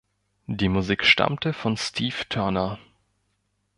Die 0.47 0.67
Musik 0.67 1.05
stammte 1.05 1.53
von 1.53 1.77
Steve 1.77 2.25
Turner. 2.27 2.79